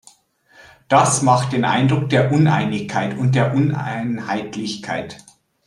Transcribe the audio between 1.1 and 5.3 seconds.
macht den Eindruck der Uneinigkeit und der Uneinheitlichkeit.